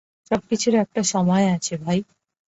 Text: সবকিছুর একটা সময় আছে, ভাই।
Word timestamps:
সবকিছুর 0.31 0.73
একটা 0.75 1.01
সময় 1.03 1.45
আছে, 1.55 1.73
ভাই। 1.77 1.99